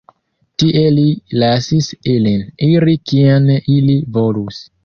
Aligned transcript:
Tie 0.63 0.81
li 0.95 1.03
lasis 1.43 1.91
ilin 2.15 2.43
iri 2.71 2.99
kien 3.13 3.49
ili 3.77 4.01
volus. 4.19 4.61